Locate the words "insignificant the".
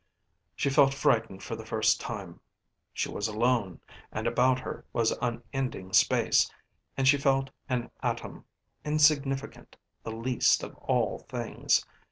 8.83-10.11